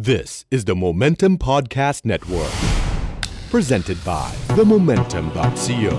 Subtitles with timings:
[0.00, 2.52] This is the Momentum Podcast Network,
[3.50, 5.92] presented by themomentum.co.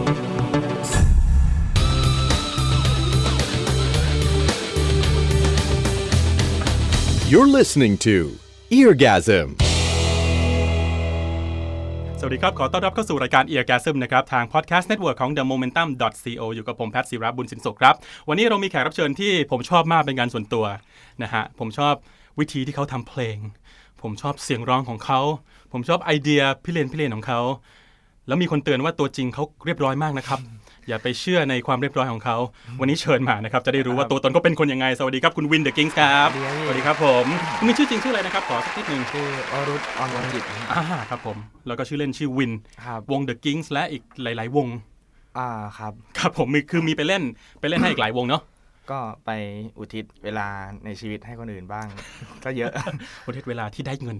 [7.28, 8.40] You're listening to
[8.72, 9.48] Eargasm.
[12.20, 15.44] สวัสดีครับ ขอต้อนรับเข้าสู่รายการ e a r g a s m นะครับ ทาง podcast network ของ the
[15.52, 17.96] momentum co อยู่กับผมแพทย์ศิระบุญสินสุขครับ
[18.30, 20.66] วันนี้เรามีแขกรับเชิญที่ผมชอบมากเป็นการส่วนตัว
[21.24, 21.96] นะฮะ ผมชอบ
[22.40, 23.38] วิธีที่เขาทำเพลง
[24.04, 25.20] ผมชอบเสียงร้องของเขา
[25.72, 27.40] ผมชอบไอเดียพิเรนพิเรนของเขา
[28.28, 30.40] แล้วมีคนเตือนว่าตัวจริงเขาเรียบร้อยมากนะครับ
[30.88, 32.38] อย่าไปเชื่อในความเรียบร้อยของเขา
[32.80, 37.26] วันนี้เชิญมานะครับ จะได้รู้ว่าตัวตนเขาเป็นคนยังไง สวัสดีครับคุณวินเดอะกิงส์ครับสวัสดีครับ สวัสดีครับผม
[37.60, 42.52] คุณมีชื่อจริงชื่ออะไรนะครับ ขอสักนิดหนึ่งชื่ออรุณออนวันจิตอ่าครับผม แล้วก็ชื่อเล่นชื่อวิน
[42.86, 44.68] ครับวง The Kings และอีกหลาย ๆ วง
[45.38, 45.48] อ่า
[45.78, 47.24] ครับ ครับผมมีคือมีไปเล่น
[47.60, 48.42] ไปเล่นให้อีกหลายวงเนาะ
[48.92, 49.30] ก็ไป
[49.80, 50.48] อุทิศเวลา
[50.86, 51.88] ในชีวิตให้คนอื่นบ้าง
[52.44, 52.72] ก็เยอะ
[53.26, 54.18] ประเทศเวลาที่ได้เงิน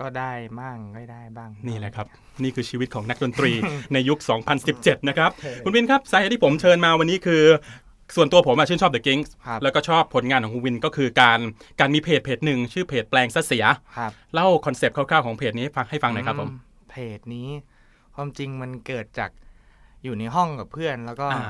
[0.00, 2.06] ก็ได้บ้างไม่ได้บ้าง นี่แหละครับ
[2.42, 3.52] นี่คือชีวิตของนักดนตรี
[3.92, 4.18] ในยุค
[4.64, 5.30] 2017 นะครับ
[5.64, 7.42] คุณวินครับสาเหตุที่ผมเชิญมาวันนี้คือ
[8.16, 11.40] ส่วนตัวผมอะชื่นชอบ The Ginkz ครับแล้วก็ชอบผลงานของคุณวินก็คือการ
[11.80, 13.64] การมีเพจเพจหนึ่งชื่อเพจแปลงซะเสีย
[13.98, 16.54] ครับเล่าคอนเซปต์คร่าวๆของเพจนี้ให้ฟังให้ฟังหน่อยครับผมอื
[16.90, 17.48] เพจนี้
[18.14, 19.30] ความจริงมันเกิดจาก
[20.04, 21.42] อยู่ในห้องกับเพื่อนแล้วก็อ่า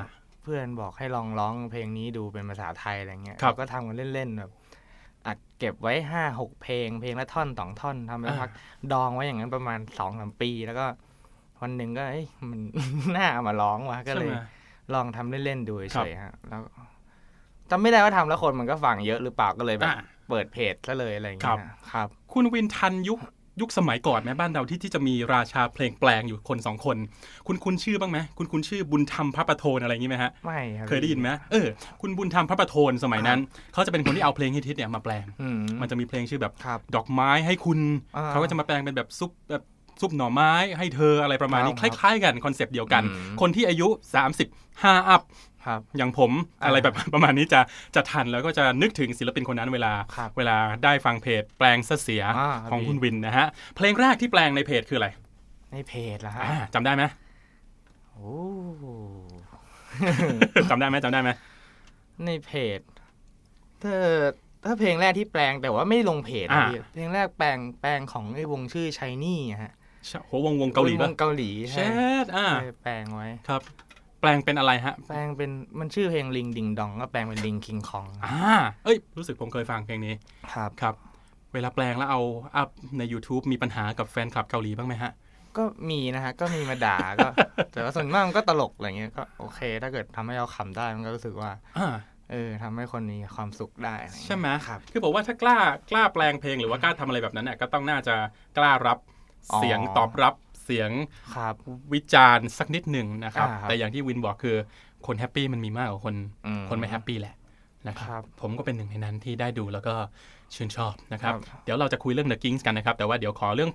[0.43, 4.51] เพื่อนบอกให้ลองร้องเพลงนี้ดูเป็นภาษาไทยอะไรเงี้ยครับเราก็ทำกันเล่นๆแบบ
[5.27, 8.51] อัดเก็บไว้ห้าหกเพลง เพลงละท่อนสองท่อนทำไปพัก
[8.93, 10.87] ดองไว้อย่างนั้นประมาณสองสามปีแล้วก็
[11.61, 12.61] วันหนึ่งก็เอ้ยมัน
[13.17, 14.47] น่าเอามาร้องว่ะก็เลยใช่ไหม
[14.95, 16.61] ลองทำเล่นๆดูครัเฉบยๆฮะ แล้ว
[17.71, 19.97] จำไม่ได้ว่าทำแล้วคนมันก็ฟังเยอะหรือเปล่าก็เลยแบบอ่า
[20.29, 23.19] เปิดเพจซะเลยอะไรอย่างครัเงี้บยครับ คุณวินทันยุค
[23.61, 26.97] ยุคสมัยก่อนไหมบ้านเราที่ที่จะมีราชาเพลงแปลงอยู่คนสองคน
[27.47, 31.67] คุณคุ้นชื่อบ้างไหมคุณคุ้นชื่อบุญธรรมพระประโทนอะไรอย่างนี้ไหมฮะไม่ครับเคยได้ยินไหมเออ
[32.01, 33.39] คุณบุญธรรมพระประโทนสมัยนั้น
[33.73, 37.79] เขาจะเป็นคนที่เอาเพลงฮิตๆเนี่ยมาแปลงอืมมันจะมีเพลงชื่อแบบครับดอกไม้ให้คุณ
[38.17, 39.63] อ่าเขาก็จะมาแปลงเป็นแบบซุปแบบ
[40.01, 43.89] ซุปหน่อไม้ให้เธออะไรประมาณนี้คครับล้ายๆกันคอนเซปต์เดียวกันอืมคนที่อายุ
[44.49, 45.23] 35 up
[45.67, 46.33] ครับอย่างผม
[46.63, 47.61] อ่าอะไรแบบประมาณนี้จะ
[47.95, 55.09] จะทันแล้วก็จะนึกถึงศิลปินคนนั้นเวลาครับเวลาได้ฟังเพจแปลงซะเสียอ่าของครับคุณวินนะฮะ เพลงแรกที่แปลงในเพจคืออะไร
[55.73, 57.05] ในเพจละฮะอ่าจำได้ไหม
[58.13, 58.35] โอ้
[60.71, 61.31] จำได้ไหมจำได้ไหม
[62.27, 62.81] ในเพจ
[63.83, 63.95] ถ้า
[64.65, 71.87] ถ้าเพลงแรกที่แปลงแต่ว่าไม่ลงเพจนะพี่เพลงแรกแปลงแปลงของไอ้วงชื่อชายนี่ฮะโหวงวงเกาหลีป็นวป่ะงเกาหลีเชใช่
[72.25, 73.63] ดอ่าเคยแปลงไว้ครับ
[74.21, 80.15] แปลงเป็นอะไรฮะ แปลงเป็นมันชื่อเพลงลิงดิงดองก็แปลงเป็นลิงคิงคองอ่าเอ้ย รู้สึกผมเคยฟังเพลงนี้
[80.55, 80.95] ครับครับ
[81.55, 82.21] เวลาแปลงแล้วเอา
[82.57, 82.69] อัพ
[82.99, 85.13] ใน YouTube มีปัญหากับแฟนคลับเกาหลีบ้างไหมฮะ
[85.57, 87.29] ก็มีนะฮะ ก็มีมาด่าก็
[87.73, 91.95] แต่ว่าส่วนมากมันก็ตลกอะไรเงี้ยก็โอเค ถ้าเกิดทำให้เราขำได้มันก็รู้สึกว่าอ่า
[92.31, 95.59] เออทำให้คนมีความสุขได้อะไรเงี้ยใช่ไหมครับ คือผมว่าถ้ากล้า
[95.91, 98.15] กล้าแปลงเพลงหรือว่ากล้าทำอะไรแบบนั้นเนี่ยก็ต้องน่าจะ
[98.59, 99.10] กล้ารับอ๋อ
[99.57, 100.35] เสียงตอบรับ
[100.65, 100.91] เสียง
[101.37, 101.55] ครับ
[101.93, 104.57] วิจารณ์สักนิดหนึ่งนะครับอ่าครับ แต่อย่างที่วินบอกคือ
[105.07, 106.15] คนแฮปปี้มันมีมากกว่าคน
[106.47, 107.35] อืมคนไม่แฮปปี้แหละ
[107.89, 109.95] นะคครัรับบผมก็เป็นหนึ่งในนั้นที่ได้ดูแล้วก็
[110.55, 113.71] ชื่นชอบนะครับครับ เดี๋ยวเราจะคุยเรื่อง The Kings กันนะครับ แต่ว่าเดี๋ยวขอเรื่อง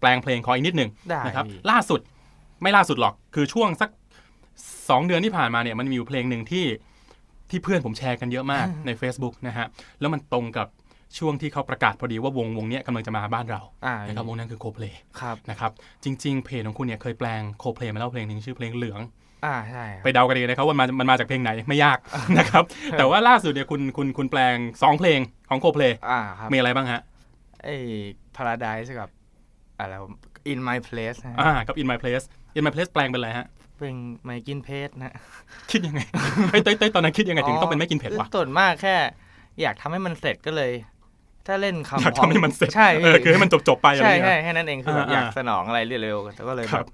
[0.00, 2.00] แปลงเพลงขออีกนิดหนึ่งได้นะครับพี่ล่าสุด
[2.62, 3.90] ไม่ล่าสุดหรอกคือช่วงสัก
[4.90, 6.66] สองเดือนที่ผ่านมาเนี่ยมันมีอยู่เพลงหนึ่งที่
[7.50, 9.66] ที่เพื่อนผมแชร์กันเยอะมากใน Facebook นะฮะ
[10.00, 10.68] แล้วมันตรงกับ
[11.18, 14.84] ช่วงที่เขาประกาศพอดีว่าวงวงเนี้ยกำลังจะมาบ้านเราอ่านะครับวงนั้นคือโคเพล
[15.20, 15.70] ครับนะครับ
[16.04, 19.00] จริง ๆ เพจของคุณเนี่ยเคยแปลงโคเพลมาแล้วเพลงหนึ่งชื่อเพลงเหลือง
[19.44, 21.98] อ่าใช่ครับไปเดากันเองนะครับว่ามันมันมาจากเพลงไหนไม่ยาก
[22.38, 22.64] นะครับ
[22.98, 25.20] แต่ว่าล่าสุดเนี่ยคุณคุณคุณแปลงสองเพลง
[25.50, 27.00] ของโคเพลอ่าครับมีอะไรบ้างฮะ
[27.64, 27.76] ไอ้
[28.36, 29.08] Paradise กับ
[29.80, 30.10] อะไรวะ
[30.52, 32.24] In My Place นะฮะอ่ากับ In My Place
[32.56, 33.46] In My Place แปลงเป็นอะไรฮะ
[33.78, 35.14] เป็นไมกินเพชนะ
[35.70, 36.00] คิดยังไง
[36.50, 38.96] เฮ้ยเต้ยเต้ยตอนนั้นคิดยังไงถึงต้องเป็นไม่กินเผ็ดวะส่วนมากแค่
[39.60, 40.72] อยากทำให้มันเสร็จก็เลย
[41.48, 46.88] ถ้าเล่นคำอยากทำให้มันเสร็จใช่เออคือให้มันจบจบๆไปอะไรใช่อย่างใช่เงี้ยแค่นั้นเองคือแบบอ่าอยากสนองอะไรเร็วๆแต่ก็เลยคแบรับบ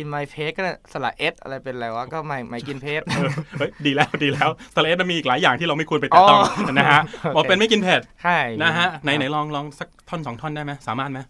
[0.00, 11.20] In My Place ก็สละเอสอะไรเป็นอะไรวะก็ไม่ไม่กินเพชเออเฮ้ยดีแล้วดีแล้วสเลสมันมีอีกหลายอย่างที่เราไม่ควรไปแตะต้องอ๋อนะฮะโอเคบอกเป็นไม่กินเผ็ดใช่นะฮะไหนไหนลองลองสักท่อนสองท่อนได้ไหมสามารถไหม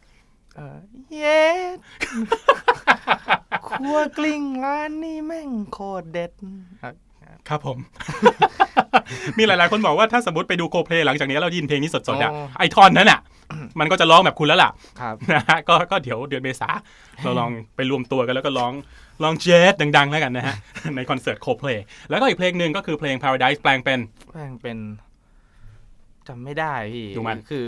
[0.57, 0.77] เออ
[1.15, 1.45] เย็
[1.77, 1.79] ด
[3.69, 6.33] ครัวกลิ้งร้านนี้แม่งโคตรเด็ด
[7.49, 7.79] ครับผม
[9.39, 13.21] มีหลายๆ คนบอกว่าถ้าสมมติไปดูโคเพลหลังจากนี้เราได้ยินเพลงนี้สดๆอะอ๋อไอท่อนนั้นอะ
[13.81, 16.69] มันก็จะร้องแบบคุณแล้วล่ะครับนะฮะก็ก็เดี๋ยวเดือนเมษา
[17.25, 18.73] เราลองไปรวมตัวกันแล้วก็ร้อง
[19.23, 20.57] ลองเจสดัง ๆ แล้วกันนะฮะ
[20.97, 21.71] ในคอนเสิร์ตโคเพล
[22.11, 24.01] แล้วก็อีกเพลงหนึ่งก็คือเพลง Paradise แปลงเป็น
[24.33, 24.79] แม่งเป็น
[26.29, 27.67] จำไม่ได้พี่ดูมันคือ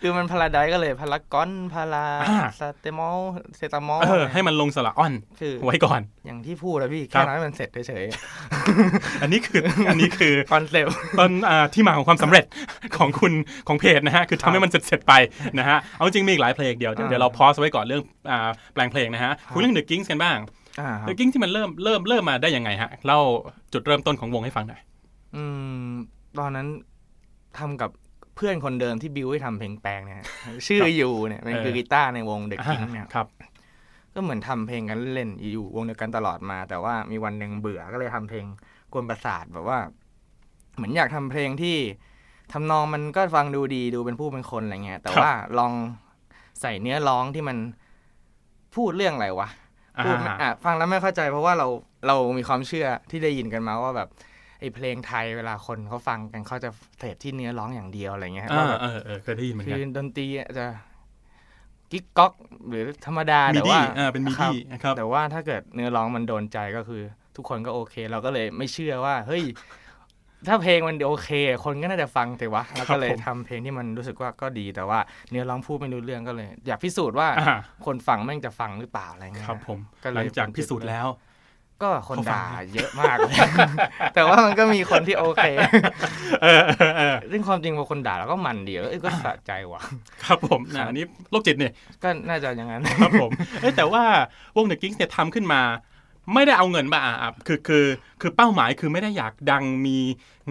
[0.00, 3.18] คือมันพาราไดก็เลยพารากอนพาราอ่าสเตมอล
[3.56, 8.04] เซตามอลเออให้มันลงสระอ้อนคือไว้ก่อน อย่างที่พูดแล้วพี่ครัแค่บนั้นให้มันเสร็จเฉย
[9.22, 12.44] อันนี้คืออันนี้คือๆคอนเซปต์ต้นอ่าที่มาของความสำเร็จ
[12.96, 13.32] ของคุณ
[13.68, 15.12] ของเพจนะฮะคือครัทำบให้มันเสร็จๆไป
[15.58, 20.38] นะฮะเอาจริงมีอีกหลายเพลงเดียวเดี๋ยวอ่าเดี๋ยวเราพอสไว้ก่อนเรื่องอ่าแปลงเพลงนะฮะครับคุยเรื่อง The Kings กันบ้าง
[20.80, 23.20] อ่าครับ The Kings ที่มันเริ่มเริ่มเริ่มมาได้ยังไงฮะเล่า
[23.72, 24.80] จุดเริ่มต้นของวงให้ฟังหน่อย
[25.36, 25.44] อื
[25.84, 25.90] ม
[26.38, 26.68] ตอนนั้น
[27.58, 27.90] ทำกับ
[28.36, 30.24] เพื่อนคนเดิมที่บิวให้ทำเพลงแปลงเนี่ย
[30.66, 33.28] ชื่ออยู่เนี่ยเป็นคือกีตาร์ในวงเด็กกิ้งเนี่ยครับ
[34.14, 38.44] ก็เหมือนทำเพลงกันเล่นๆอยู่วงเดียวกันตลอดมา แต่ว่ามีวันหนึ่งเบื่อก็เลยทำเพลง
[38.92, 39.78] กวนประสาทแบบว่า
[40.76, 41.76] เหมือนอยากทำเพลงที่
[42.52, 45.72] ทำนองมันก็ฟังดูดีดูเป็นผู้เป็นคนอะไรเงี้ยแต่ครับว่าลอง
[46.60, 47.56] ใส่เนื้อร้องที่มัน
[48.76, 49.48] พูดเรื่องอะไรวะ
[49.96, 51.66] อ่าพูดไม่อะฟังแล้วไม่เข้าใจเพราะว่าเรา
[52.06, 54.08] เรามีความเชื่อที่ได้ยินกันมาว่าแบบ
[54.60, 60.66] ไอ้เพลงไทยเวลาคนเขาฟังกันเขาจะเสพที่เนื้อร้องอย่างเดียวอะไรเงี้ยอ่าว่าแบบเออเออเคยได้ยินเหมือนคืกัอนดนตรีอาจจะ
[61.92, 62.32] กิ๊กก๊อก
[62.68, 67.02] หรือธรรมดามีแต่ดีว่าอ่าเป็นมีครัดีบนะครับแต่ว่าถ้าเกิดเนื้อร้องมันโดนใจก็คือ
[67.36, 69.44] ทุกคนก็โอเค เราก็เลยไม่เชื่อว่า เฮ้ย
[70.46, 71.30] ถ้าเพลงมันโอเค
[71.64, 74.98] คนก็น่าจะฟังแต่วะแล้วก็เลยผมทำเพลงที่มันรู้สึกว่าก็ดีแต่ว่า
[75.30, 81.06] เนื้อร้องพูดไม่รู้เรื่องก็เลย อยากพิสูจน์ว่าอ่าคนฟังแม่งจะฟังหรือเปล่าอะไรเงี้ยครับผมก็เลยหลังจากพิสูจน์แล้ว
[81.82, 83.34] ก็คนเขาฟังด่าเยอะมากเลย
[84.14, 85.46] แต่ว่ามันก็มีคนที่โอเค
[86.42, 89.82] เออเออเออซึ่งความจริงพอคนด่าแล้วก็มันดีเอ้ยก็สะใจว่ะ
[90.24, 91.72] ครับผมครันะบอันนี้โรคจิตเนี่ย
[92.02, 93.30] ก็น่าจะอย่างนั้นครับผม
[93.60, 94.02] เอ้ยแต่ว่า
[94.56, 95.62] วง The Kings เนี่ยทำขึ้นมา
[96.34, 97.84] ไม่ได้เอาเงินมาอะอะคือคือ
[98.20, 99.98] คือเป้าหมายคือไม่ได้อยากดังมี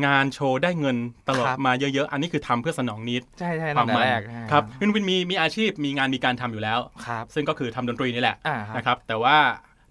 [0.05, 0.97] งานโชว์ได้เงิน
[1.29, 9.37] ตลอดครับมาเยอะๆ อันนี้คือทำเพื่อสนองนิดใช่ใช่ควาตั้มงแต่มันแรกใช่ครับวินวินมีมีอาชีพมีงานมีการทำอยู่แล้วครับซึ่งก็คือทำดนตรีนี่แหละอ่าครับนะครับแต่ว่า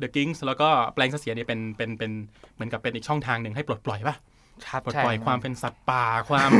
[0.02, 2.10] The Kings แล้วก็แปลงเสียเนี่ยเป็นเป็นเป็น
[2.54, 4.16] เหมือนกับเป็นอีกช่องทางหนึ่งให้ปลดปล่อยป่ะ
[4.66, 6.50] ครับปลดใช่ปล่อยความเป็นสัตว์ป่าความ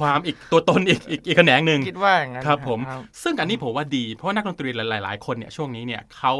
[0.00, 6.32] ความอีกตัวตนอีกอีกอีกแขนงหนึ่งคิดว่าอย่างนั้นครับผมครับซึ่งอันนี้ผมว่าดี เพราะว่านักดนตรีหลาย ๆ คนเนี่ยช่วงนี้เนี่ยเขา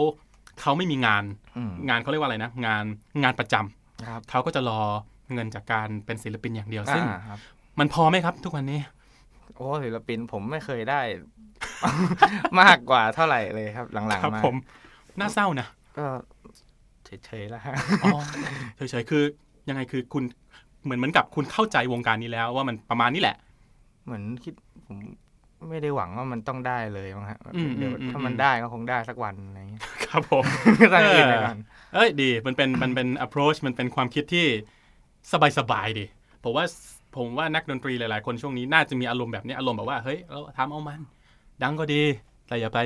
[0.61, 1.25] เขาไม่มีงาน
[1.57, 2.85] อืมงานเขาเรียกว่าอะไรนะ งาน
[3.23, 4.81] งานประจำครับเขาก็จะรอ
[5.35, 7.39] เงินจากการเป็นศิลปินอย่างเดียวซึ่งอ่าครับ
[7.79, 8.81] มันพอไหมครับ ทุกวันนี้
[9.57, 11.01] โอ้ศิลปินผมไม่เคยได้
[12.61, 14.55] มากกว่าเท่าไหร่เลยครับ หลังครับๆมาผม
[15.19, 15.67] น่าเศร้านะ
[15.99, 16.07] ก็
[17.05, 18.11] เฉยๆแล้วฮะอ๋อ
[18.77, 19.23] เฉยๆคือ
[19.69, 20.25] ยังไงคือคุณ
[20.85, 23.37] เหมือนเหมือนกับคุณเข้าใจวงการนี้แล้ว ว่ามันประมาณนี้แหละ
[24.05, 24.55] เหมือนคิด
[24.87, 24.97] ผม
[25.69, 30.45] ไม่ได้หวังว่ามันต้องได้เลยมั้งฮะอืมเดี๋ยวอืมถ้าอืมมันได้ก็คงได้สักวันอะไรอย่างเงี้ยครับผม
[30.93, 31.59] ตั้งอื่นไปก่อน
[31.95, 34.47] เอ้ยดีมันเป็นมันเป็น approach มันเป็นความคิดที่
[35.59, 36.05] สบายๆดี
[36.45, 36.65] ผมว่า
[37.17, 41.01] ผมว่านักดนตรีหลาย ๆ คนช่วงนี้น่าจะมีอารมณ์แบบนี้อารมณ์แบบว่าเฮ้ยเราทำเอามัน
[41.63, 42.03] ดังก็ดี
[42.49, 42.79] แต่อย่าไป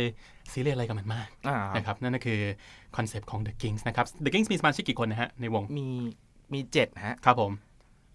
[0.52, 2.40] ซีเรียสอะไรกับมันมากอ่านะครับนั่นก็คือ
[2.96, 5.86] คอนเซปต์ของ The Ginkz นะครับ The Ginkz มีสมาชิกกี่คนนะฮะในวงมี
[6.52, 7.52] มีเจ็ดฮะครับผม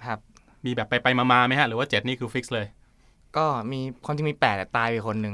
[0.06, 0.20] ครับ
[0.66, 2.68] มีแบบไปไปๆมาๆไหมฮะ หรือว่า7นี่คือ fix เลย
[3.38, 5.34] ก็มีความจริงมีแปดแต่ตายไปคนหนึ่ง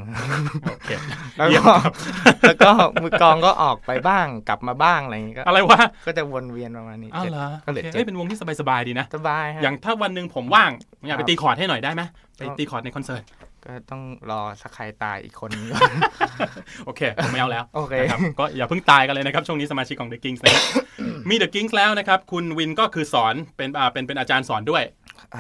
[0.72, 0.92] โอเค
[1.38, 1.94] แล้วเยี่ยมก็ครับ
[2.42, 2.72] แล้วก็
[3.04, 12.02] มือกลองก็ออกไปบ้างกลับมาบ้างอะไรอย่างงี้ก็อะไรวะก็จะวนเวียนประมาณนี้อ้าวเจ็ดเหรอก็เหลือโอเคเจ็ดเอ้ยเป็นวงที่สบายๆดีนะสบายฮะอย่างถ้าวันหนึ่งผมว่างผมอยากไปครับตีคอร์ดให้หน่อยได้ไหม
[12.38, 13.24] ไปก็ตีคอร์ดในคอนเสิร์ต
[13.66, 15.66] ก็ต้องรอสักใครตายอีกคนนึง
[16.86, 20.64] โอเค ผมไม่เอาแล้วโอเคนะครับก็อย่าเพิ่งตายกันเลยนะครับ ช่วงนี้สมาชิกของ The Ginkz นะครับ
[21.30, 24.84] มี The Ginkz แล้วนะครับ คุณวินก็คือสอนเป็นอ่าเป็นเป็นอาจารย์สอนด้วย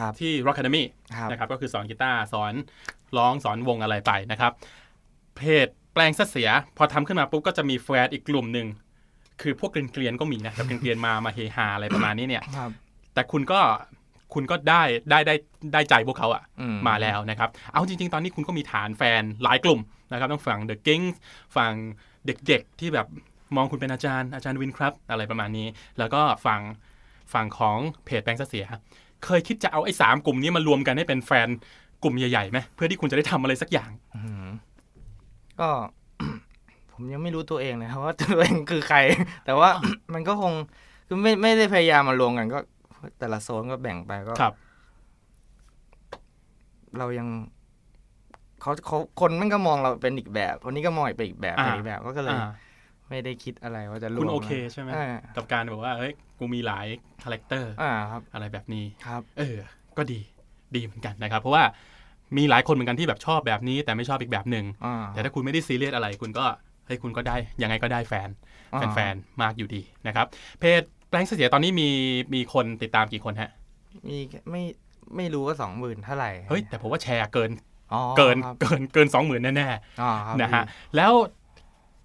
[0.02, 0.84] ครับที่ Rock Academy
[1.16, 2.54] ครับนะครับก็คือสอนกีตาร์สอน
[3.18, 4.52] ร้องสอนวงอะไรไปนะครับ
[5.38, 8.68] เพจแปลงซะเสีย พอทำขึ้นมาปุ๊บก็จะมีแฟนอีกกลุ่มหนึ่ง
[9.42, 12.72] คือพวกเกลียนๆก็มีนะแบบเกลียนๆมามาเฮฮาอะไรประมาณนี้เนี่ยครับ
[13.14, 13.60] แต่คุณก็
[14.34, 15.36] คุณก็ได้ได้ได้
[15.74, 19.80] ได้ใจพวกเขาอะอืมมาแล้วนะครับ เอาจริง ๆ ตอนนี้คุณก็มีฐานแฟนหลายกลุ่ม
[20.12, 21.16] นะครับต้องฝั่ง The Kings
[21.56, 21.74] ฝั่ง
[22.26, 23.08] เด็ก ๆ ที่แบบ
[23.56, 25.68] มองคุณเป็นอาจารย์อาจารย์วินครับ อะไรประมาณนี้
[26.00, 26.62] แล้วก็ฝั่ง
[27.34, 28.66] ฝั่งของเพจแปลงซะเสีย
[29.26, 31.48] เคยคิดจะเอาไอ้สามกลุ่มนี้มารวมกันให้เป็นแฟน
[32.04, 34.48] กลุ่มใหญ่ๆไหมเพื่อที่คุณจะได้ทำอะไรสักอย่างอืม
[35.60, 35.70] ก็
[36.92, 38.98] ผมยังไม่รู้ตัวเองเลยครับว่าตัวเองคือใคร
[39.46, 39.70] แต่ว่า
[40.14, 40.54] มันก็คง
[41.08, 42.60] คือไม่ไม่ได้พยายามมารวมกันก็
[43.20, 44.54] แต่ละโซนก็แบ่งไปก็ครับ
[46.98, 47.28] เรายัง
[48.62, 52.50] เขาเขาคนมันก็มองเราเป็นอีกแบบ คนนี้ก็มองไปอีกแบบอ่าเป็นอีกแบบก็เลยอ่า
[53.10, 55.06] ไม่ได้คิดอะไรว่าจะรวมคุณโอเคใช่ไหมอ่า
[55.36, 56.86] กับการแบบว่าเฮ้ยกูมีหลาย
[57.24, 59.58] character อ่าครับ อะไรแบบนี้ครับ เออ
[59.98, 60.20] ก็ดี
[60.76, 61.64] ดีเหมือนกันนะครับ เพราะว่า
[62.38, 66.46] มีหลายคนเหมือนกันที่แบบชอบแบบนี้ แต่ไม่ชอบอีกแบบหนึ่งอ่าแต่ถ้าคุณไม่ได้ซีเรียสอะไรคุณก็
[66.86, 68.30] เฮ้ยคุณก็ได้ยังไงก็ได้แฟน
[68.74, 70.26] อ่าแฟนๆมากอยู่ดีนะครับ
[70.60, 71.90] เพจ แปลงซะเสียตอนนี้มี
[72.34, 73.50] มีคนติดตามกี่คนฮะ
[74.08, 74.18] มี
[74.52, 74.64] ไม่
[75.16, 77.52] ไม่รู้ว่าสองหมื่นเท่าไหร่ เฮ้ย แต่ผมว่าแชร์เกิน
[77.94, 79.68] อ๋อเกินครับเกินเกินสองหมื่นแน่
[80.02, 80.64] อ๋อครับๆนะฮะ
[80.96, 81.14] แล้ว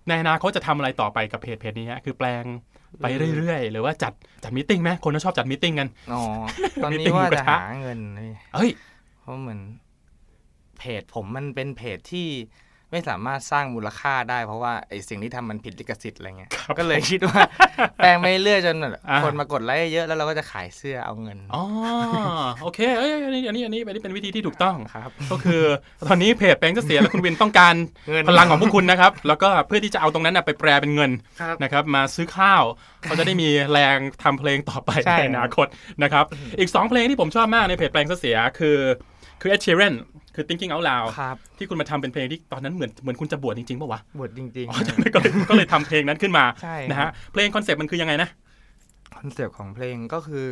[0.09, 2.45] ในอนาคตจะทำอะไรต่อไปกับเพจเพจนี้ฮะคือแปลง
[3.03, 4.13] ไปเรื่อยๆ หรือว่าจัด
[4.45, 6.21] จัดมิทติ้งไหมคนก็ชอบจัดมิทติ้งกันอ๋อ
[6.83, 8.81] ตอนมีนี้ติ้งหมูว่ากระจะทะหาเงินนี่เฮ้ยพ
[9.21, 9.61] เพราะเหมือน
[10.79, 12.27] เพจผมมันเป็นเพจที่
[12.93, 17.41] ไม่สามารถสร้างมูลค่าได้เพราะว่าไอสิ่งที่ทำมันผิดลิขสิทธิ์อะไรเงี้ยครับก็เลยคิดว่า
[17.97, 21.63] แปลงไปเรื่อยจนแบบอ่าคนมากดไลค์เยอะแล้วเราก็จะขายเสื้อเอาเงินอ๋อ
[22.63, 25.63] โอเคเอ้ยอันนี้อันนี้อันนี้อันนี้เป็นวิธีที่ถูกต้องครับ ก็คือ
[26.07, 27.75] ตอนนี้เพจแปลงจะเสียแล้วคุณวินต้องการ
[28.09, 32.63] เงินพลังของพวกคุณนะครับ แล้วก็เพื่อที่จะเอาตรงนั้นนะไปแปลงเป็นเงินครับนะครับ มาซื้อข้าว
[33.03, 35.67] เขาจะได้มีแรงทำเพลงต่อไปใช่ในอนาคต
[36.03, 36.25] นะครับ
[36.59, 38.79] อีก 2 เพลงที่ผมชอบมากในเพจแปลงซะเสียคือ
[39.41, 39.95] คือ Ed Sheeran
[40.37, 50.47] คือ Thinking Out Loud ครับที่คุณมาทำเป็นเพลงที่ตอนนั้นเหมือนเหมือนคุณจะบวชจริงๆป่าววะบวชจริงอ๋อใช่ไหมก็เลยก็เลยทำเพลงนั้นขึ้นมาใช่นะฮะเพลงคอนเซปต์มันคือยังไงนะๆคอนเซปต์ของเพลงก็คือ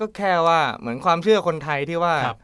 [0.00, 2.38] ก็แค่ว่าเหมือนความเชื่อคนไทยที่ว่าครับ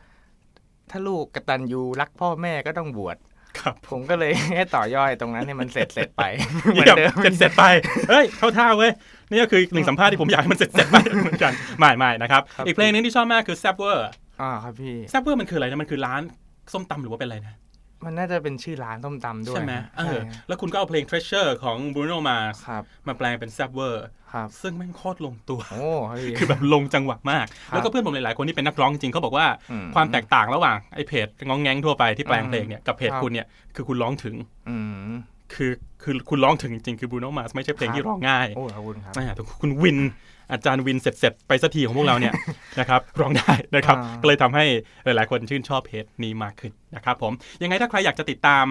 [0.91, 3.19] ถ้าลูกกตัญญูรักพ่อแม่ก็ต้องบวช
[3.61, 6.23] ครับผมก็เลยให้ต่อย่อยตรงนั้นให้มันเสร็จเสร็จไป
[6.73, 7.65] เหมือนเยี่ยมเดิมเสร็จเสร็จไป
[8.11, 8.93] เฮ้ยเข้าท่าเว้ย
[9.31, 13.99] นี่ก็คือหนึ่งสัมภาษณ์ที่ผมอยากให้มันเสร็จเสร็จไปเหมือนกันไม่ไม่นะครับครับอีกเพลงหนึงที่ชอบมากคือ s a p w e r
[14.43, 16.23] อ่าครับพี่ s a p w e r มันคืออะไรนะมันคือร้าน
[16.73, 17.55] ส้มตำหรือว่าเป็นอะไรนะ
[18.05, 23.95] มันน่าจะเป็นชื่อร้านต้มตำด้วยใช่ไหมเอใช่อแล้วคุณก็เอาเพลง Treasure ของ Bruno Mars ครับมาแปลงเป็น s a p w e r
[24.33, 25.87] ครับซึ่งแม่งโคตรลงตัวโอ้
[26.21, 34.35] พี่คือแบบลงจังหวะมากครับแล้วก็เพื่อนผมหลาย ๆ คนที่เป็นนักร้องจริงเขาบอกว่าอืมความแตกต่างระหว่างไอ้เพจงองแงงทั่วไปที่แปลงอืมเพลงเนี่ยกับเพจครับคุณเนี่ยคือคุณร้องถึง
[34.69, 34.77] อื
[35.11, 35.13] ม
[35.55, 35.73] คือ
[36.03, 39.99] คือคุณร้องถึงจริงๆคือ Bruno Mars ไม่ใช่เพลงครับที่ร้องง่ายโอ้ขอบคุณครับแม่แต่คุณวิน
[40.53, 42.35] อาจารย์วินเสร็จเสร็จๆไปสักทีของพวกเราเนี่ย
[42.81, 44.65] นะครับร้องได้นะครับอ่าก็เลยทำให้
[45.05, 47.33] หลายๆคนชื่นชอบเพจนี้มากขึ้นนะครับผม
[47.63, 48.65] ยังไงถ้าใครอยากจะติดตาม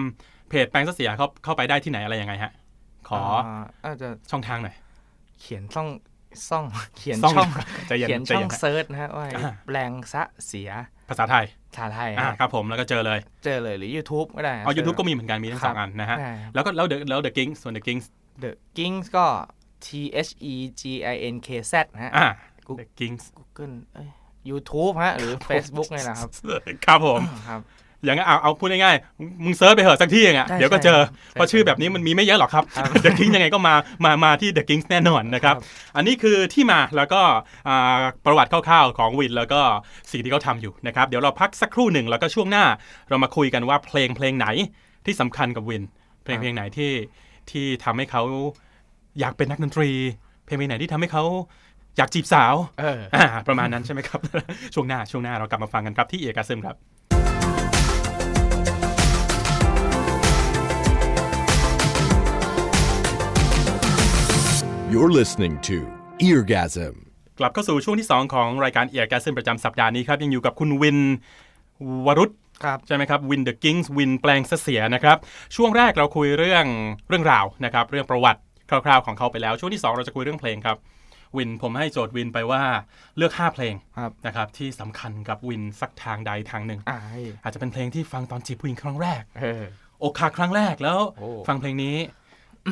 [0.48, 2.52] เพจแปลงเสียเขาเข้าไปได้ที่ไหนอะไรยังไงฮะ
[3.08, 4.74] ขอาอาจจะช่องทางหน่อย
[5.40, 5.88] เขียนช่อง
[6.48, 6.64] ซ่อง
[6.96, 7.50] เขียนซ่องช่อง
[7.88, 10.70] ใจเย็นเขียนใจช่อเย็งนฮะเซิร์ชนะฮะว่าอ่าแปลงซะเสีย
[11.08, 11.44] ภาษาไทย
[11.76, 17.98] ชาไทยอ่าฮะครับผมแล้วก็เจอเลย เจอเลยหรือ YouTube ก็ได้อ๋อยูทูบก็มีเหมือนกันมีทั้งสองครับอันนะฮะได้แล้วก็แล้วเดอะแล้วเดอะกิ้งส่วนเดอะกิ้ง
[18.42, 19.26] The Kings ก็
[19.86, 19.88] T
[20.28, 20.82] H E G
[21.14, 22.28] I N K Z นะฮะ อ่า
[22.66, 24.10] Google เดอะกิ้ง Google เอ้ย
[24.50, 26.30] YouTube ฮะ หรือ Facebook เนี่ยนะครับ
[26.86, 27.62] ครับผม ครับ
[28.04, 33.74] อย่างนั้นเอาเอาพูดง่ายๆ มึงเซิร์ชไปเหอะสักที่เองอะใช่เดี๋ยวก็เจอ ใช่เพราะชื่อแบบนี้มันมีไม่เยอะหรอกครับครับ The King ยังไงก็มา
[34.04, 37.20] มา มาที่ The King แน่นอนนะครับ ครับ อันนี้คือที่มาแล้วก็
[37.68, 39.60] อ่าประวัติคร่าวๆของวินแล้วก็
[40.10, 42.64] สิ่งที่เขาทำอยู่นะครับ เดี๋ยวเราพักสักครู่หนึ่งแล้วก็ช่วงหน้า
[43.08, 44.46] เรามาคุยกันว่าเพลงเพลงไหน
[45.06, 45.82] ที่สำคัญกับวิน
[46.24, 46.92] เพลงเพลงไหนที่
[47.50, 48.22] ที่ทำให้เขา
[49.20, 49.90] อยากเป็นนักดนตรี
[50.44, 51.24] เพลงเพลงไหนที่ทำให้เขา
[51.96, 54.20] อยากจีบสาวเอออ่าประมาณนั้นใช่ไหมครับ
[54.74, 56.76] ช่วงหน้าช่วงหน้าเรากลับมาฟังกันครับที่เอกาซึมครับ
[64.92, 65.76] You're listening to
[66.28, 66.94] Eargasm.
[67.38, 70.98] กลับเข้าสู่ช่วงที่ 2 ของรายการ Eargasm ประจำสัปดาห์นี้ครับ ยังอยู่กับคุณวิน
[72.06, 72.30] วรุษ
[72.64, 75.16] ครับใช่ไหมครับวิน The Ginkz วินแปลงซะเสียนะครับ
[75.56, 76.64] ช่วงแรกเราคุยเรื่อง
[77.08, 78.40] เรื่องราวนะครับ เรื่องประวัติ
[78.86, 80.76] คร่าวๆของเขาไปแล้ว ช่วงที่ 2 เราจะคุยเรื่องเพลงครับ
[81.36, 82.62] วินผมให้โจทย์วินไปว่า
[83.16, 89.62] เลือก 5 เพลงครับนะครับที่สำคัญกับวินสักทางใดทางหนึ่งอ่าให้อาจจะเป็นเพลงที่ฟังตอนจีบผู้หญิงครั้งแรกเออ
[90.02, 91.96] อกหักครั้งแรกแล้วโอ้ฟังเพลงนี้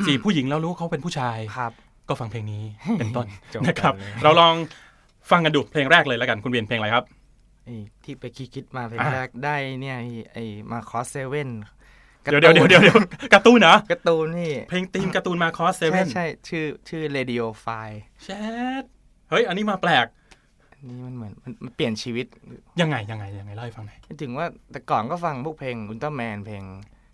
[0.05, 1.71] จีบผู้หญิงแล้วรู้เขาเป็นผู้ชายครับ
[2.09, 2.63] ก็ฟังเพลงนี้
[2.99, 4.55] เป็นต้นจบนะครับกันเลยเราลอง
[5.31, 7.05] ฟังกันดูเพลงแรกเลยแล้วกันคุณเวียนเพลงอะไรครับ
[7.65, 11.49] ไอ้ที่ไปคิดคิดมาเพลงอ่าแรกได้เนี่ยไอ้ไอ้มาคอสเซเว่น
[12.23, 12.97] เดี๋ยวเดี๋ยวเดี๋ยวเดี๋ยวเดี๋ยว
[13.33, 17.89] การ์ตูนเหรอการ์ตูนนี่เพลงธีมการ์ตูนมาคอสเซใช่เว่นใช่ชื่อชื่อ Radio f i
[18.23, 18.29] แช
[18.81, 18.83] ท
[19.29, 20.05] เฮ้ย อันนี้มาแปลก
[20.87, 22.25] นี่มันเหมือนมันมันเปลี่ยนชีวิต
[22.81, 26.63] ยังไงยังไงยังไงเล่าให้ฟังหน่อยถึงว่าแต่ก่อนก็ฟังพวกเพลงอุลตร้าแมนเพลง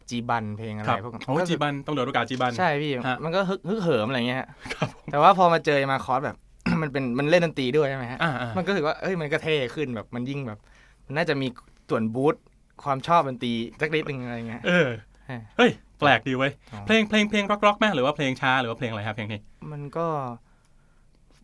[0.10, 6.38] จีบันเพลงอะไรครับพวกนั้นโอ้ยจีบันต้องเดือดโอกาสจีบันใช่พี่ฮะมันก็ฮึกฮึกเหิมอะไรเงี้ยฮะครับผมแต่ว่าพอมาเจอ Macross แบบ
[6.82, 10.60] มันเป็นมันเล่นดนตรีด้วยใช่ไหมฮะอ่าอ่ามันก็ถือว่าเอ้ยมันก็เท่ขึ้นแบบมันยิ่งแบบ
[11.06, 11.48] มันน่าจะมี
[11.90, 12.42] ส่วน boost
[12.84, 14.90] ความชอบดนตรีสักนิดนึงอะไรเงี้ยเออ
[15.30, 19.42] ฮะเฮ้ย แปลกดีเว้ยอ๋อเพลงเพลงเพลงร็อกร็อกไหมหรือว่าเพลงช้าหรือว่าเพลงอะไรครับเพลงนี้
[19.72, 20.08] มันก็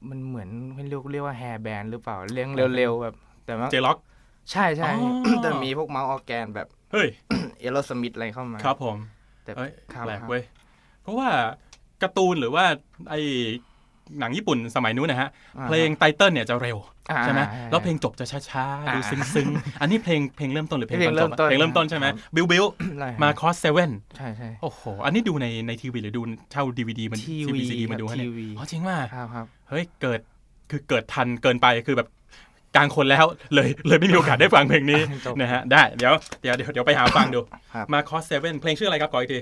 [0.09, 3.97] มันเหมือนไม่เรียกเรียกว่า hair band หรือเปล่าเลี้ยงเร็วๆแบบ แต่ว่า J-rock
[4.51, 4.99] ใช่ใช่อ๋อ
[5.43, 7.07] แต่มีพวก mouth organ แบบเฮ้ย
[7.59, 8.97] เอโรสมิธอะไรเข้ามา ครับผม
[9.43, 10.43] แต่เอ้ยครับแปลกครับเว้ย
[11.01, 11.29] เพราะว่า
[12.01, 12.65] การ์ตูนหรือว่า
[13.09, 13.15] ไอ
[14.19, 16.77] หนังญี่ปุ่นสมัยนู้นนะฮะอ่าเพลง title เนี่ยจะเร็ว
[17.11, 19.01] อ่าใช่ไหมอ่าแล้วเพลงจบจะช้าๆดูอ่า
[19.35, 30.19] ซึ้งๆ อันนี้เพลงเพลงเริ่มต้นหรือเพลงเพลงตอนจบอะเริ่มต้นเพลงเริ่มต้นใช่ไหมครับบิวบิวอะไร Macross Seven ใช่ใช่โอ้โห อันนี้ดูในในทีวีหรือดูเช่าดีวีดีมันทีทีวีวีซีดีมาดูครับฮะเนี่ยทีวีอ๋อจริงว่าครับครับเฮ้ยเกิด
[30.69, 32.07] คือเกิดทันเกินไปคือแบบ
[32.75, 37.39] กลางคนแล้วเลยเลยไม่มีโอกาสได้ฟังเพลงนี้จบนะฮะได้เดี๋ยวเดี๋ยวเดี๋ยวเดี๋ยวไปหาฟังดู
[37.73, 39.39] ครับ Macross Seven เพลงชื่ออะไรครับก่อนอีกที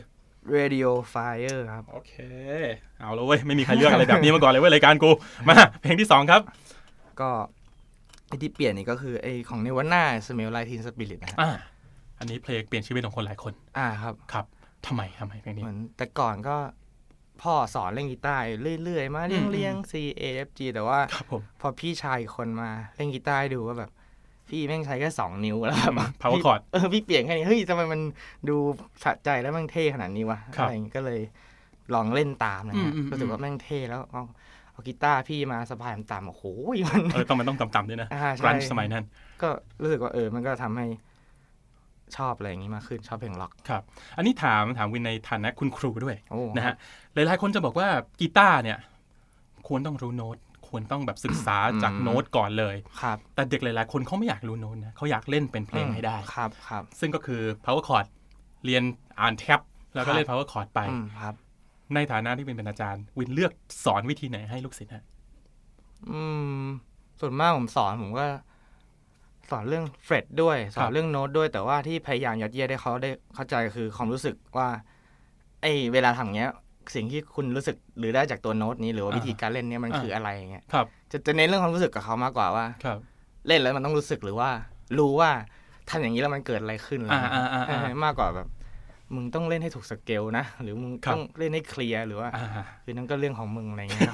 [0.56, 2.14] Radio Fire ครับ โอเค
[3.00, 5.12] เอาแล้วเว้ย ไม่มีใครเลือกอะไรแบบนี้มาก่อนเลยเว้ยรายการกู
[5.48, 6.42] มา เพลงที่สองครับ
[7.22, 7.30] ก็
[8.28, 11.52] ไอที่เปลี่ยนนี่ก็คือไอของ Nirvana Smells Like Teen Spirit นะฮะอ่า
[12.20, 14.46] อันนี้เพลงเปลี่ยนชีวิตของคนหลายคน อ่าครับ ครับ
[14.86, 16.58] ทำไมทำไมเพลงนี้ เหมือนแต่ก่อนก็
[17.42, 18.44] พ่อสอนเล่นกีตาร์
[18.84, 23.92] เรื่อยๆ มาเรียงอืมเรียง C A F G แต่ว่า ครับผม พอพี่ชายอีกคนมาเล่นกีตาร์ให้ดูว่าแบบ
[24.52, 28.02] พี่แม่งใช้แค่สองนิ้วแล้วแบบ power chord เออพี่เปลี่ยนแค่นี้เฮ้ยทำไมมัน
[28.50, 28.56] ดู
[29.04, 31.20] สะใจแล้วแม่งเท่ขนาดนี้วะครับอะไรอย่างงี้ก็เลย
[31.94, 34.24] ลองเล่นตามนะอืฮะมอืมรู้สึกว่าแม่งเท่แล้วเอา
[34.72, 36.44] เอากีตาร์พี่มาสะพายต่ำๆโอ้โห
[36.90, 39.04] มันเออต้องมันต้องต่ำๆด้วยนะอ่าใช่รันสมัยนั้น
[39.42, 39.50] ก็
[39.82, 40.86] รู้สึกว่าเออมันก็ทำให้
[42.18, 43.84] ชอบอะไรอย่างนี้มากขึ้นชอบเพลงล็อกครับ
[44.18, 46.76] อันนี้ถามถามวินในฐานะคุณครูด้วยโอ้นะฮะ
[47.14, 47.88] หลายๆคนจะบอกว่า
[48.20, 48.78] กีตาร์เนี่ย
[49.68, 50.38] ควรต้องรู้โน้ต
[50.72, 58.06] ควรต้องแบบศึกษาจากโน้ตก่อนเลยครับแต่เด็กหลาย ๆ คนเขาไม่อยากรู้โน้ตนะเขาอยากเล่นเป็นเพลงให้ได้ครับครับซึ่งก็คือ power chord
[58.66, 58.84] เรียน
[59.20, 59.60] อ่านแท็บ
[59.96, 61.36] แล้วก็เล่น power chord ไปอืมครับ
[61.96, 63.52] ในฐานะที่เป็นเป็นอาจารย์ วินเลือก
[63.86, 65.04] สอนวิธีไหนให้ลูกศิษย์ฮะ
[66.10, 66.22] อื
[66.64, 66.66] ม
[67.20, 68.26] ส่วนมากผมสอนผมก็
[69.52, 74.70] สอนเรื่องเฟรดด้วย สอนเรื่องโน้ตด้วยแต่ว่าที่พยายามยัดเยียดให้เขาได้เข้าใจคือความรู้สึกว่า
[75.62, 76.52] ไอ้เวลาทำอย่างเงี้ย
[76.96, 83.00] สิ่งที่คุณรู้สึกหรือได้จากตัวโน้ตนี้หรือว่าวิธีการเล่นเนี้ยมันคืออะไรอย่างเงี้ยครับจะจะเน้นเรื่องความรู้สึกกับเขามากกว่าว่าครับ
[83.48, 84.50] เล่นแล้วมันต้องรู้สึกหรือว่า
[85.00, 85.30] รู้ว่า
[85.90, 88.48] ทำอย่างนี้แล้วมันเกิดอะไรขึ้นอะไรเงี้ยอ่าอ่าอ่าอ่าใช่มากกว่าแบบ
[89.16, 92.46] มึงต้องเล่นให้ถูกสเกลนะ หรือมึงครับต้องเล่นให้เคลียร์หรือว่าอ่า
[92.84, 94.14] คือนั่นก็เรื่องของมึงอะไรเงี้ย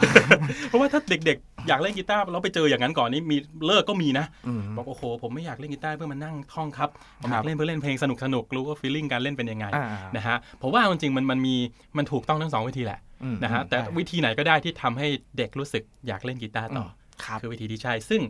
[0.67, 6.89] เพราะว่าถ้าเด็กๆ อยากเล่นกีตาร์แล้วไปเจออย่างนั้นก่อนนี่มีเลิกก็มีนะอืมบอกโอ้โหผมไม่อยากเล่นกีตาร์เพื่อมานั่งท่องครับ
[7.21, 9.85] ผมอครัยาบกเล่นเพื่อเล่นเพลงสนุกสนุกๆรู้ว่าฟีลลิ่งการเล่นเป็นยังไงอ่า
[10.15, 11.55] นะฮะผมว่าจริงๆมันมันมี
[11.97, 16.89] มันถูกต้องทั้งสองวิธีแหละอืมนะฮะแต่ใช่วิธีไหนก็ได้ที่ทำให้เด็กรู้สึกอยากเล่นกีตาร์ต่ออ
[17.25, 18.21] ครับคือวิธีที่ใช่ซึ่ง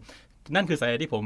[0.55, 1.23] นั่นคือสาเหตุที่ผม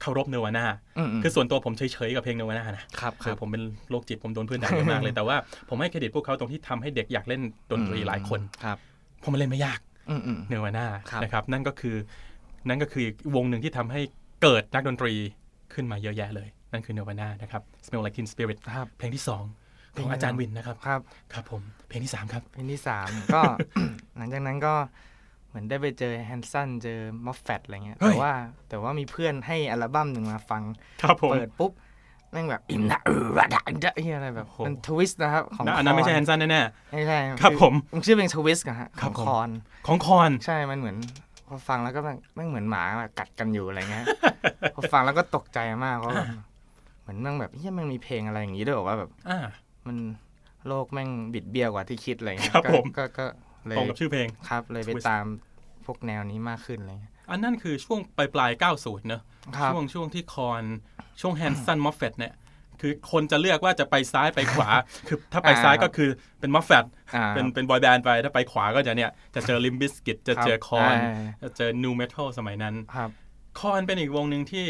[0.00, 0.64] เคารพเนวาน่า
[0.98, 5.36] อืมอืมคือส่วนตัวผมเฉยๆกับเพลงเนวาน่านะครับคคืรัอบผมเป็นโรคจิตผมโดนเพื่อนด่าเยอะมากเลย แต่ว่า
[5.68, 8.78] ผมให้เครดิตพวกเขาตรงที่ทำให้เด็กอยากเล่นดนตรีหลายคนครับ
[9.20, 11.96] เพราะมันเล่นไม่ยากอืมอืมเนวาน่าครับนะครับ นั่นก็คือ
[12.68, 14.00] นั่นก็คือวงหนึ่งที่ทำให้
[14.42, 15.12] เกิดนักดนตรี
[15.74, 19.44] ขึ้นมาเยอะแยะเลย นั่นคือเนวาน่านะครับ Smell Like Teen Spirit ครับเพลงที่สอง
[19.96, 21.00] ของอาจารย์วินนะครับครับ
[21.32, 23.40] ครับผมเพลงที่สามครับเพลงที่สามก็
[24.16, 25.15] หลังจากนั้นก็เห
[25.58, 28.32] มือนได้ไปเจอแฮนสันเจอมอฟแฟตอะไรเงี้ยเฮ้แต่ยว่า
[28.68, 30.62] แต่ว่ามีเพื่อนให้อัลบั้มหนึ่งมาฟัง
[31.02, 31.72] ครับผมเปิดปุ๊บ
[32.32, 40.96] แม่งแบบอินนะเออระดันจะเฮียอะไรแบบโอ้โหมันทวิสต์นะครับของนะอันนั้นไม่ใช่คแฮอนสันแน่ไม่ใช่ครับผมมันชื่อเพลงทวิสต์อะฮะคขรับองผมคอนๆของคอนใช่มันเหมือน
[41.48, 44.04] พอฟังแล้วก็แบบแม่งเหมือนหมาแบบกัดกันอยู่อะไรเงี้ย
[44.74, 46.28] พอฟังแล้วก็ตกใจมากเพราะแบบ
[47.02, 49.38] เหมือนแม่งแบบเฮียแม่งมีเพลงอะไรอย่างงี้ด้วยเหรอว่าแบบอ่า
[49.86, 49.96] มัน
[50.66, 53.26] โลกแม่งบิดเบี้ยวกว่าที่คิดอะไรเงี้ยครับก็ผมก็ก็
[53.66, 55.24] เลยตรงกับชื่อเพลงครับ เลยไป Twist ตาม
[55.86, 59.22] พวกแนวนี้มากขึ้นอะไรเลยอันนั้นคือช่วงปลายปลายๆ90เนอะ
[59.56, 60.64] ครับช่วงช่วงที่ Korn
[61.20, 62.34] ช่วง Hanson Moffatt เนี่ย
[62.80, 64.68] คือคนจะเลือกว่าจะไปซ้ายไปขวา
[65.08, 73.10] คือถ้าไปซ้ายอ่าก็คือเป็น Moffatt อ่าเป็นเป็นบอยแบนด์ไป ถ้าไปขวาก็จะเนี่ย จะเจอ Limp Bizkit จะเจอ Korn อะจะเจอ nu metal สมัยนั้นครับ
[73.60, 74.64] Korn เป็นอีกวงหนึ่งที่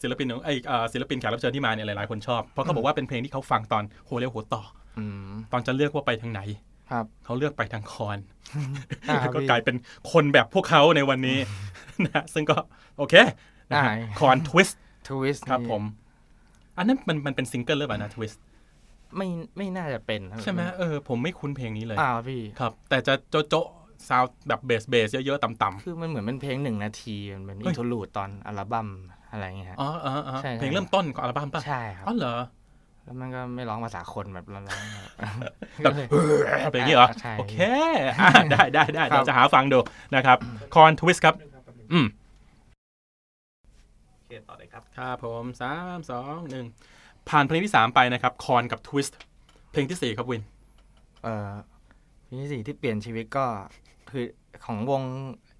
[0.00, 4.62] ศิลปินของไอเอ่อศิลปินแขกรับเชิญที่มาเนี่ยหลายๆคนชอบ เพราะเขาบอกว่าเป็นเพลงที่เขาฟังตอนโหเร็วโหต่อ
[4.98, 6.40] อืมตอนจะเลือกว่าไปทางไหน
[6.90, 8.18] ครับเขาเลือกไปทาง Korn
[9.10, 9.76] อ่าแล้วก็พี่กลายเป็น
[10.12, 11.38] คนแบบพวกเขาในวันนี้
[12.06, 12.56] นะซึ่งก็
[12.98, 13.14] โอเค
[13.70, 14.70] นะฮะอ่า Korn Twist
[15.08, 15.82] Twist ครับผม
[16.78, 18.32] อันนั้นมันมันเป็นซิงเกิลหรือเปล่านะ Twist
[19.16, 23.66] ไม่ไม่น่าจะเป็นครับใช่ไหมเออผมไม่คุ้นเพลงนี้เลยอ้าวพี่ครับ แต่จะโจโจะ
[24.08, 28.88] ซาวแบบเบสเบสเยอะๆต่ำคือมันเหมือนเป็นเพลงหนึ่งนาที มันเป็นเฮ้ย interlude ตอนอัลบั้ม
[29.30, 32.34] อะไรเงี้ยฮะๆอ๋ออ๋ออ๋อใช่ใช่เพลงเริ่มต้นของอัลบั้มป่ะใช่ครับอ๋อเหรอ
[33.08, 34.78] แล้วมันก็ไม่ร้องภาษาคนแบบร้องแบบ
[35.82, 35.94] แบบ
[36.72, 37.56] เพลงนี้เหรอใช่โอเค
[38.20, 39.78] อะได้ได้ได้ครับเดี๋ยวจะหาฟังดู
[40.14, 40.38] นะครับ
[40.74, 41.34] Korn Twist ครับ
[41.92, 42.06] อืม
[44.14, 46.66] โอเคต่อเลยครับครับผมสามสองหนึ่ง
[47.28, 49.08] ผ่านเพลงที่สามไปนะครับ Korn กับ Twist
[49.72, 50.42] เพลงที่สี่ครับวิน
[51.22, 51.52] เอ่อ
[52.24, 53.44] เพลงที่สี่ที่เปลี่ยนชีวิตก็
[54.10, 54.24] คือ
[54.64, 55.02] ของวง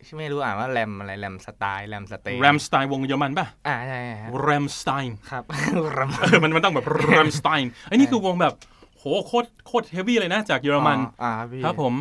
[0.06, 5.42] ที่ไม่รู้อ่านว่าแรมอะไรแรมสไตล์แรมสเตย์ Rammstein วงเยอรมันป่ะอ่าใช่ฮะ Rammstein ครับ
[5.94, 8.54] แรมเออมันมันต้องแบบ Rammstein ไอ้นี่คือวงแบบ
[8.98, 11.94] โหโคตรโคตร heavy เลยนะจากเยอรมันอ่าพี่ครับผม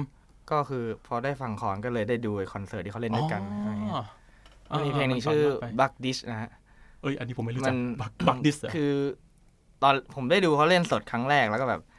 [0.51, 4.03] ก็คือพอได้ฟัง Korn ก็เลยได้ดูไอ้คอนเสิร์ตที่เขาเล่นด้วยกันอะไรเงี้ยอ๋อ
[4.69, 6.49] มันมีเพลงหนึ่งชื่อไป Bück dich นะฮะ
[7.01, 8.91] เอ้ยอันนี้ผมไม่รู้จักมัน Bück Bück dich คือ
[9.83, 11.96] ตอนผมได้ดูเขาเล่นสดครั้งแรกแล้วก็แบบอื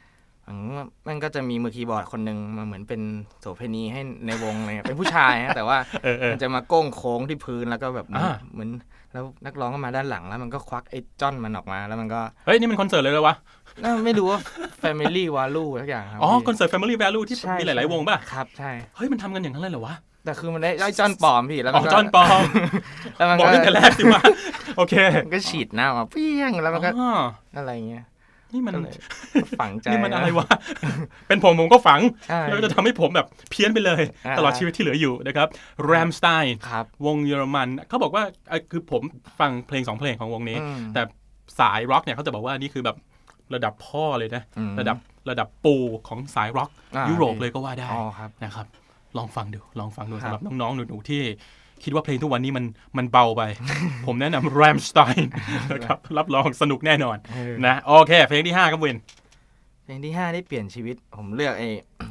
[0.55, 3.01] มันก็จะมีมือคีย์บอร์ดคนหนึ่งมาเหมือนเป็น
[3.41, 8.69] โสเภณีให้ในวงอะไรเลยเป็นผู้ชายฮะแต่ว่าเออเออมันจะมาโก้งโค้งที่พื้นแล้วก็แบบเหมือนอ่าเหมือน
[9.13, 13.35] แล้วนักร้องก็มาด้านหลังแล้วมันก็ควักไอ้จ้อนมันออกมาแล้วมันก็เฮ้ยนี่มันคอนเสิร์ตเลยเหรอวะ
[13.83, 14.39] น่าไม่รู้ว่า
[14.83, 22.43] Family Value ทุกอย่างครับอ๋อพี่คอนเสิร์ต Family Value ที่ใช่มีหลาย ๆ วงป่ะครับใช่เฮ้ยมันทำกันอย่างนั้นเลยเหรอวะแต่คือมันได้ได้จ้อนปลอมพี่แล้วอ๋มัอนก็จอห์นปอม
[23.17, 24.21] แล้วมันบอกก็ตั้งแต่แรกสิว่า
[24.77, 24.93] โอเค
[25.25, 27.11] มันก็ฉีดหน้ามาเปี้ยงแล้วมันก็อ๋อ
[27.57, 28.03] อะไรเงี้ย
[28.53, 28.95] นี่มันก็เลย
[29.59, 30.47] ฝังใจนี่มันอะไรวะ
[31.27, 35.47] เป็นผมผมก็ฝังใช่แล้วจะทำให้ผมแบบเพี้ยนไปเลยอ่าตลอดชีวิตที่เหลืออยู่นะครับ
[35.85, 39.01] Rammstein ครับวงเยอรมันเขาบอกว่าเอ่อคือผม
[39.39, 41.01] ฟังเพลงสองเพลงของวงนี้อืมแต่
[41.59, 42.97] สายร็อกเนี่ยเขาจะบอกว่านี่คือแบบ
[43.53, 44.97] ระดับพ่อเลยนะอืมระดับ
[45.29, 45.75] ระดับปู
[46.07, 48.67] ของสายร็อกอ่ายุโรปเลยก็ว่าได้อ๋อครับนะครับ
[49.17, 51.21] ลองฟังดูลองฟังดูครับสำหรับน้องๆหนูๆที่
[51.83, 52.65] คิดว่าเพลงทุกวันนี้มัน
[52.97, 53.41] มันเบาไป
[54.05, 55.29] ผมแนะนำ Rammstein
[55.73, 58.97] นะครับ รับรองสนุกแน่นอนเออนะโอเค เพลงที่ 5 ครับวิน
[59.85, 61.69] เพลงที่ 5 ได้เปลี่ยนชีวิต ผมเลือกไอ้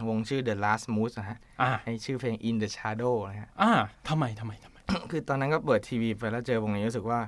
[0.08, 3.70] วงชื่อ The Last Moose นะฮะอ่าไอ้ชื่อเพลง In the Shadow นะฮะอ่า
[4.08, 4.76] ทำไมทำไมทำไม
[5.10, 7.20] คือตอนนั้นก็เปิดทีวีไปแล้วเจอวงนี้รู้สึกว่า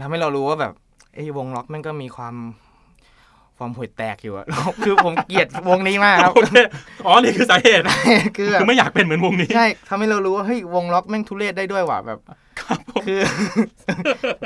[0.00, 0.74] ทำให้เรารู้ว่าแบบ
[1.14, 2.34] ไอ้วงล็อกแม่งก็มีความ
[3.60, 4.46] ความห่วยแตกอยู่อะ
[4.84, 6.54] คือผมเกลียดวงนี้มากครับโอเค
[7.06, 7.84] อ๋อนี่คือสาเหตุ
[8.36, 12.18] คือแบคืบอไม่อยากเป็นเหมือนวงนี้ใช่ทำให้เรารู้ว่าเฮ้ยวงล็อกแม่งทุเรศได้ด้วยว่ะแบบ
[12.60, 13.20] ครับผมคือ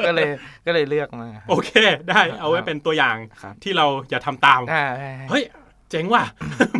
[0.07, 0.31] ก็เลย
[0.66, 1.70] ก็เลยเลือกมา โอเค
[2.09, 5.42] ได้เอาไว้เป็นตัวอย่างครับที่เราอย่าทำตามอ่าใช่เฮ้ย
[5.90, 6.24] เจ๋งว่ะ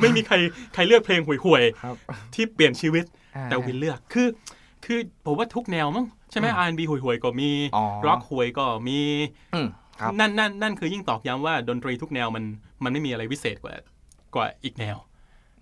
[0.01, 0.35] ไม่มีใคร
[0.75, 3.05] ใครเลือกเพลงห่วยครับๆที่เปลี่ยนชีวิต
[3.37, 4.29] อ่าแต่วินเลือกคือ
[4.85, 8.99] คือผมว่าทุกแนวมั้งใช่ไหมอืม R&B ห่วยๆก็มีอ๋อร็อกห่วยก็มี
[9.55, 9.84] อืมครับ
[10.21, 12.45] นั่นนั่นนั่นคือยิ่งตอกย้ำว่าดนตรีทุกแนวมัน
[12.85, 13.75] มันไม่มีอะไรวิเศษกว่า
[14.35, 14.97] กว่าอีกแนว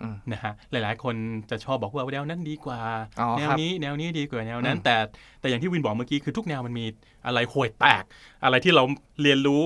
[0.02, 1.14] อืมนะฮะหลายๆ คน
[1.50, 2.80] จะชอบบอกว่าแนวนั้นดีกว่า
[3.20, 4.96] อ๋อแนวครับนี้แนวนี้ดีกว่าแนวนั้นอืมแต่
[5.40, 6.84] แต่อย่างที่วินบอกเมื่อกี้คือทุกแนวมันมี
[7.26, 8.04] อะไรห่วยแตก
[8.44, 8.82] อะไรที่เรา
[9.22, 9.62] เรียนรู้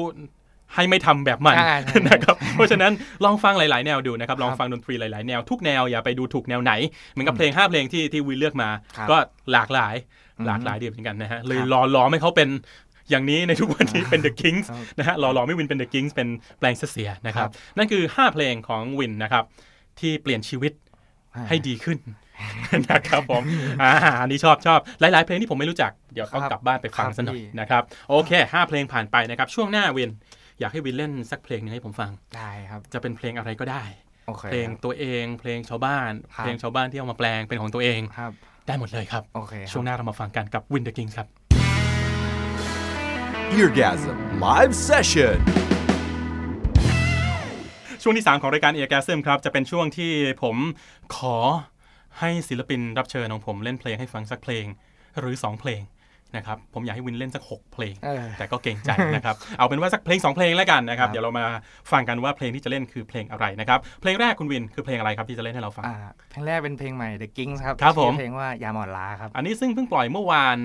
[0.74, 2.92] ให้ไม่ทำแบบมันอ่าใช่นะครับเพราะฉะนั้น
[3.24, 6.72] ลองฟังหลาย ๆ แนวดูนะครับลองครับฟังดนตรีหลาย ๆ แนวทุกแนวอย่าไปดูถูกแนวไหน
[7.10, 9.16] เหมือนกับเพลง5เพลงที่ที่วินเลือกมาครับก็
[9.52, 9.94] หลากหลาย
[10.38, 12.48] อืมหลากหลายดีเหมือนกันนะฮะเลยครับรอรอให้เขาเป็น
[13.10, 19.44] อย่างนี้ในทุกวันนี้เป็น The Kings ครับนะฮะรอรอไม่วินเป็น The Kings เป็นแปลงเสียนะครับครับ นั่นคือ 5 เพลงของวินนะครับ
[20.00, 20.72] ที่เปลี่ยนชีวิต
[21.48, 21.98] ให้ดีขึ้น
[22.90, 23.42] นะครับผม
[23.82, 30.10] อ่าอันนี้ชอบชอบหลาย ๆ เพลงที่ผมไม่รู้จักเดี๋ยวต้องครับกลับบ้านไปฟังครับซะหน่อยพี่นะครับโอเค 5 เพลงผ่านไปนะครับ ช่วงหน้าวิน
[30.60, 33.82] อยากให้วินเล่นสักเพลงหนึงให้ผมฟังได้ครับ จะเป็นเพลงอะไรก็ได้
[34.26, 38.32] โอเคเพลงตัวเองเพลงชาวบ้านครับเพลงชาวบ้านที่เอามาแปลงเป็นของตัวเองครับ
[38.66, 41.26] ได้หมดเลยครับโอเคครับ ช่วงหน้าเรามาฟังกันกับวินเดอะกิงครับ
[43.54, 45.36] Eargasm Live Session.
[48.02, 50.56] ช่วงที่ 3 ของรายการเอ r ก a ซึมครับ จะเป็นช่วงที่ผม
[51.16, 51.36] ขอ
[52.20, 54.64] ให้ศิลปินรับเชิญของผมเล่นเพลงให้ฟังสักเพลง
[55.18, 55.82] หรือ 2 เพลง
[56.36, 61.44] นะครับผมอยากให้วินเล่นสัก 6 เพลงเออแต่ก็เกรงใจนะครับ เอาเป็นว่าสักเพลง 2 เพลงแล้วกันนะครับครับ เดี๋ยวเรามา
[61.92, 65.96] ฟังกันว่าเพลงที่จะเล่นคือเพลงอะไรนะครับ เพลงแรกคุณวินคือเพลงอะไรครับที่จะเล่นให้เราฟังอ่า
[66.30, 70.58] เพลงแรกเป็นเพลงใหม่ The Kings ครับครับผมชื่อเพลงว่ายามอ่อนล้าครับ อันนี้ซึ่งเพิ่งปล่อยเมื่อวาน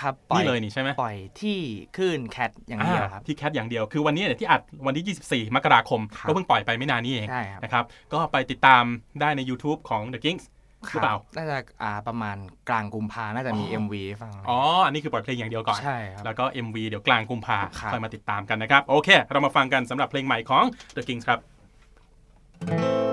[0.00, 1.58] ครับปล่อนี่เลยนี่ใช่ไหมปล่อยที่
[1.96, 8.84] คลื่นแคทอย่างเดียวครับที่แคทอย่างเดียวคือวันนี้เนี่ยที่อัดวันที่ 24 มกราคมครับก็เพิ่งปล่อยไปไม่นานนี้เองใช่ครับนะครับก็ไปติดตาม
[9.20, 10.44] ได้ใน YouTube ของ The Kings
[10.92, 12.36] หรือเปล่า น่าจะอ่าประมาณ
[12.68, 20.64] กลางกุมภาน่าจะมีอ๋อ MV ให้ฟัง อ๋อ อันนี้คือปล่อยเพลงอย่างเดียวก่อน ใช่ครับ แล้วก็ MV เดี๋ยวกลางกุมภาครับค่อยมาติดตามกันนะครับ โอเค เรามาฟังกันสำหรับเพลงใหม่ของ
[20.96, 23.03] The Kings ครับ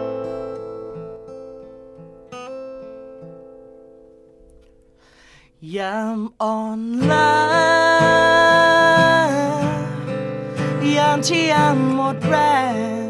[5.78, 7.32] ยามอ่อนล้า
[10.96, 12.36] ยามที่ยามหมดแร
[12.74, 13.06] ง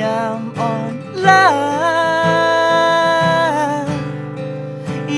[0.00, 0.94] ยามอ่อน
[1.28, 1.46] ล้า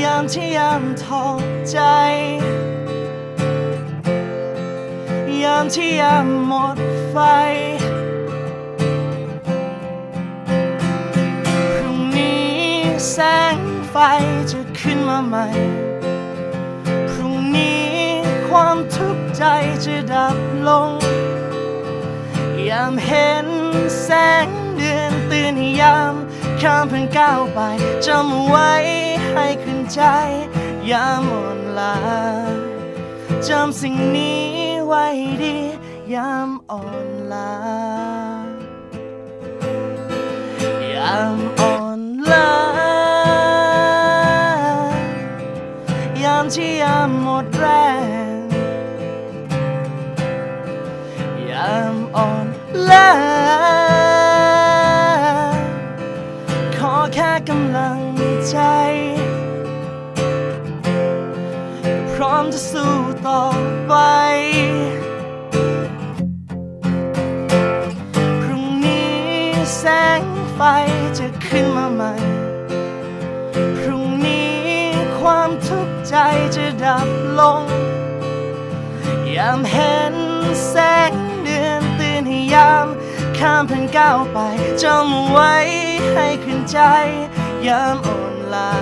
[0.02, 1.24] ยามที่ยามท้อ
[1.70, 1.78] ใจ
[5.42, 6.78] ยามที่ยามหมด
[7.10, 7.16] ไฟ
[11.76, 12.44] พรุ่งนี้
[13.12, 13.18] แส
[13.96, 14.04] ไฟ
[14.52, 15.46] จะขึ้นมาใหม่
[17.10, 17.88] พรุ่งนี้
[18.48, 19.42] ความทุกข์ใจ
[19.84, 20.36] จะดับ
[20.68, 20.90] ลง
[22.68, 23.48] ยามเห็น
[24.02, 24.08] แส
[24.46, 26.14] งเดือนตื่นให้ยาม
[26.60, 27.60] ข้ามเพิ่งก้าวไป
[28.06, 28.72] จำไว้
[29.30, 30.00] ให้ขึ้นใจ
[30.90, 31.96] ยามอ่อนล้า
[33.48, 34.44] จำสิ่งนี้
[34.86, 35.04] ไว้
[35.42, 35.56] ดี
[36.14, 37.52] ยามอ่อนล้า
[40.94, 42.00] ยามอ่อน
[42.32, 42.63] ล้า
[46.54, 47.66] ที่ยามหมดแร
[48.36, 48.38] ง
[51.50, 52.46] ยามอ่อน
[52.90, 53.10] ล้า
[56.76, 58.00] ขอแค่กำลัง
[58.48, 58.58] ใจ
[62.12, 62.94] พร้อมจะสู้
[63.26, 63.42] ต่อ
[63.88, 63.94] ไป
[68.42, 69.16] พรุ่งนี้
[69.78, 69.84] แส
[70.20, 70.22] ง
[70.54, 70.60] ไฟ
[71.18, 72.33] จะขึ้นมาใหม่
[76.16, 76.22] ใจ
[76.56, 77.62] จะดับลง
[79.36, 80.14] ยามเห็น
[80.68, 80.74] แส
[81.10, 82.86] งเดือนตื่นให้ยาม
[83.38, 84.38] ข้ามเพิ่งก้าวไป
[84.82, 85.54] จำไว้
[86.12, 86.78] ให้ขึ้นใจ
[87.66, 88.72] ยามอ่อนล้า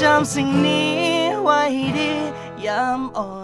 [0.00, 0.94] จำสิ่งนี้
[1.42, 1.62] ไว้
[1.98, 2.12] ดี
[2.66, 3.34] ยามอ่อ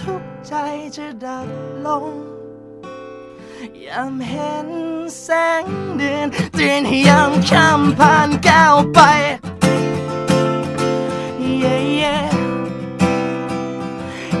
[0.00, 0.52] ทุกข์ใจ
[0.96, 1.48] จะดับ
[1.86, 2.06] ลง
[3.84, 4.68] ยามเห็น
[5.22, 5.28] แส
[5.62, 5.64] ง
[5.96, 9.00] เดือนเตือนให้ยามข้ามผ่านก้าวไป
[11.62, 12.24] yeah, yeah.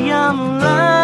[0.08, 0.97] ยามลา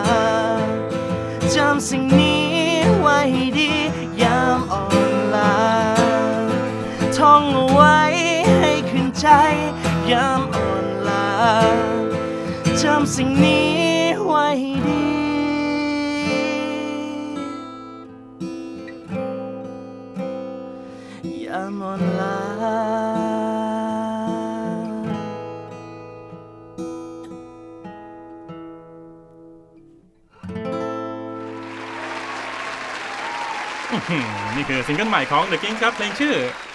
[1.55, 2.49] จำสิ่งนี้
[3.01, 3.19] ไว้
[3.59, 3.73] ดี
[4.23, 5.57] ยามอ่อนลา
[7.17, 7.99] ท่องเอาไว้
[8.59, 9.27] ให้ขึ้นใจ
[10.13, 11.29] ยามอ่อนลา
[12.83, 13.80] จำสิ่งนี้
[34.57, 36.35] นี่คือซิงเกิลใหม่ของ The Ginkz ครับเพลงชื่อ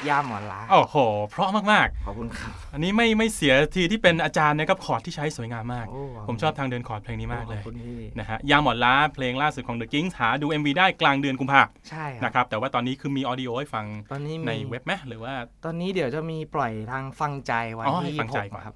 [0.09, 0.95] ยามอ่อนล้าโอ้โห
[1.31, 15.33] เพราะมากขอบคุณครับๆอันนี้ไม่ไม่เสียทีที่เป็นอาจารย์นะครับคอร์ดที่ใช้สวยงามมากโอ้ขอบคุณผมชอบทางเดินคอร์ดเพลงนี้มากเลยขอบคุณพี่นะฮะยามอ่อนล้าเพลงล่าสุดของ The Ginkz หาดู MV ได้กลางเดือนกุมภาใช่ครับนะครับแต่ว่าตอนนี้คือมี audio ให้ฟังตอนนี้มีในเว็บไหมหรือว่า
[15.65, 18.75] ตอนนี้เดี๋ยวจะมีปล่อยทางฟังใจวันอ๋อให้ที่ฟังใจ26ก่อนครับ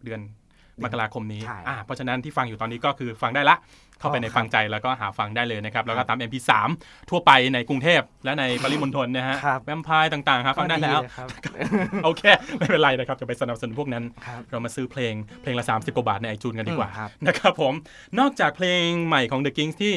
[0.00, 0.20] 26 เดือน
[0.84, 3.56] มกราคมนี้ใช่อ่าเพราะฉะนั้นที่ฟังอยู่ตอนนี้ก็คือฟังได้ละ
[4.00, 6.50] เข้าไปในอ๋อครับฟังใจแล้วก็หาฟังได้เลยนะครับ แล้วก็ตาม MP3
[7.10, 11.28] ทั่วไปในกรุงเทพและในปริมณฑลนะฮะครับแวมไพร์ต่างๆครับฟังได้แล้วก็เยครับ
[12.04, 12.22] โอเค
[12.58, 17.74] ไม่เป็นไรนะครับจะไปสนับสนุนพวกนั้นครับเรามาซื้อเพลงเพลงละ 30กว่าบาทในไอจูนกันดีกว่าอืมครับนะครับผม
[18.18, 19.94] นอกจากเพลงใหม่ของ The Kings ที่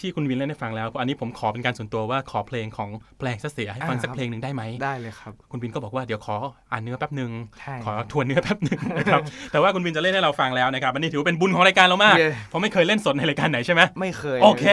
[0.00, 6.36] ที่คุณวินเล่นให้ฟังแล้ว อันนี้ผมขอเป็นการส่วนตัวว่าขอเพลงของแปลงซะเสียให้ฟังสักเพลงหนึ่งได้ไหมได้เลยครับ คุณวินก็บอกว่าเดี๋ยวขอ
[6.72, 9.20] อ่านเนื้อแป๊บหนึ่งใช่ขอทวนเนื้อแป๊บหนึ่งนะครับ
[9.52, 14.64] แต่ว่าคุณวินจะเล่นให้เราฟังแล้วนะครับอันนี้ถือว่าเป็นบุญของรายการเรามากเย้เพราะไม่เคยเล่นสดในรายการไหนใช่ไหมไม่เคยโอเค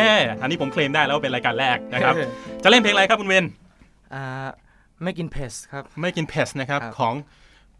[0.42, 2.14] อันนี้ผมเคลมได้แล้วว่าเป็นรายการแรกนะครับ
[2.64, 3.46] จะเล่นเพลงอะไรครับคุณวิน
[4.14, 4.48] อ่า
[5.04, 7.14] ไม่กินเพสครับไม่กินเพสนะครับครับของ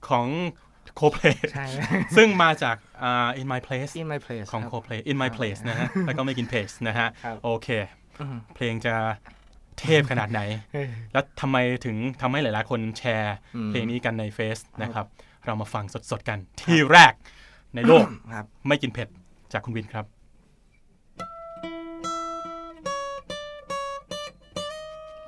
[0.10, 0.28] ของ
[0.96, 1.66] โคเพลใช่
[2.18, 7.68] ซึ่งมาจากอ่า in my place in my place ของครับ Coldplay in my place นะฮะ แล้วก็ไม่กินเพสนะฮะครับโอเค
[8.20, 8.96] อืมเพลงจะ
[9.80, 10.42] เทพขนาดไหน
[11.14, 15.06] แล้วทำไมถึงทำให้หลายๆ คนแชร์อืมเพลงนี้กันในเฟซนะครับ
[15.46, 17.14] เรามาฟังสดๆ กันที่แรก
[17.76, 18.06] ในโลก
[18.38, 19.08] ครับไม่กินเผ็ด
[19.54, 20.06] จากคุณวินครับ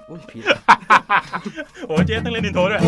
[0.09, 0.43] อุ้ยผิด
[1.87, 2.81] โอ้เจ๊ต้องเล่นอินโทรด้วย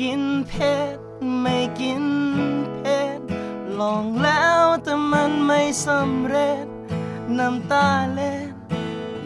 [0.00, 0.98] กินเผ็ด
[1.40, 2.04] ไม่กิน
[2.74, 3.20] เผ็ด
[3.78, 6.66] ลองแล้วแต่มันไม่สำเร็จ
[7.38, 8.52] น้ำตาเล็ด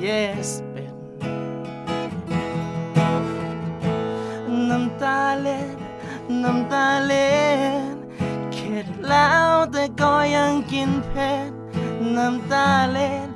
[0.06, 0.94] yes เป็น
[4.70, 5.76] น้ำตาเล็ด
[6.42, 7.32] น้ำตาเล็
[7.92, 7.96] ด
[8.52, 11.50] เข็ดแล้วแต่ก็ยังกินเผ็ด
[12.16, 13.28] น้ำตาเล็ด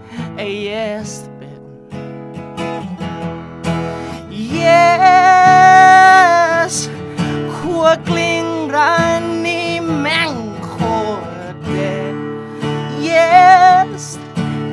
[0.67, 1.61] yes เป็น
[4.55, 5.52] yes ขั
[7.83, 10.33] วกลิ้งร้านนี้แม่ง
[10.67, 10.75] โค
[11.53, 12.15] ตรเด็ด
[13.09, 14.03] yes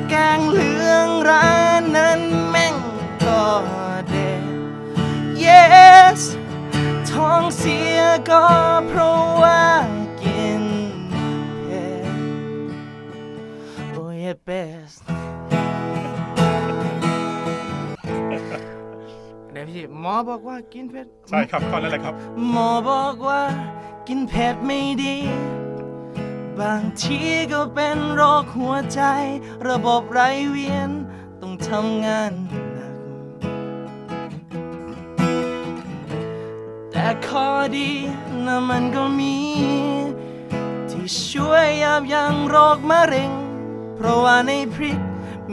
[0.08, 2.74] แกงเหลืองร้านนั้นแม่ง
[3.24, 3.44] ก็
[4.08, 4.44] เด็ด
[5.44, 6.20] yes
[7.10, 8.46] ท้องเสียก็
[8.88, 9.64] เพราะว่า
[10.22, 10.62] กิน
[11.64, 12.08] เผ็ด
[13.96, 15.09] Oh yeah best
[19.70, 22.14] พี่หมอบอกว่ากินเผ็ดใช่ครับข้อนั้นแหละครับ
[22.50, 23.42] หมอบอกว่า
[24.08, 25.16] กินเผ็ดไม่ดี
[26.60, 27.20] บางที
[27.52, 29.02] ก็เป็นโรคหัวใจ
[29.68, 30.90] ระบบไหลเวียน
[31.40, 32.32] ต้องทำงาน
[32.74, 32.94] หนัก
[36.90, 37.90] แต่ข้อดี
[38.46, 39.36] นะมันก็มี
[40.90, 43.32] ที่ช่วยยับยั้งโรคมะเร็ง
[43.96, 45.00] เพราะว่าในพริก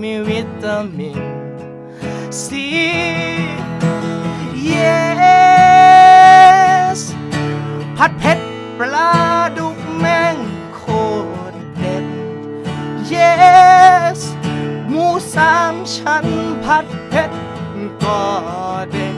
[0.02, 1.20] มีวิตามิน
[2.44, 2.68] ซี
[4.74, 5.80] yes
[7.98, 8.40] ผัดเผ็ด
[8.78, 9.14] ปลา
[9.58, 10.36] ดุกแมง
[10.76, 10.82] โค
[11.52, 12.06] ตรเด็ด
[13.14, 14.20] yes
[14.90, 16.26] หมูสามชั้น
[16.64, 17.32] ผัดเผ็ด
[18.04, 18.22] ก็
[18.92, 19.16] เด็ด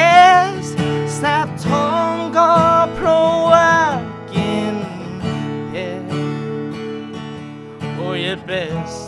[0.00, 0.66] yes
[1.14, 2.52] แสบท้องก็
[2.94, 3.72] เพราะว่า
[4.32, 4.76] กิน
[5.68, 6.02] เผ็ด
[8.00, 9.07] oh yeah best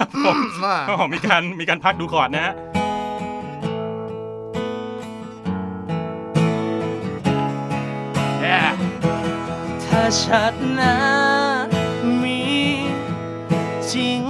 [0.00, 2.54] ครับผมว่าอ๋อมีการมีการพักดูคอร์ดนะฮะ
[8.44, 8.70] Yeah
[9.84, 10.96] ถ้าชัดนะ
[12.22, 12.42] มี
[13.92, 14.22] จริง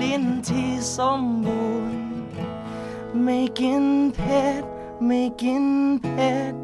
[0.00, 2.00] ลิ้นที่สมบูรณ์
[3.22, 4.62] ไม่กินเผ็ด
[5.06, 5.64] ไม่กิน
[6.02, 6.54] เผ็ด